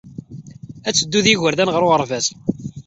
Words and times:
Ad 0.87 0.93
teddu 0.95 1.17
ed 1.19 1.27
yigerdan 1.29 1.71
ɣer 1.71 1.81
uɣerbaz. 1.85 2.25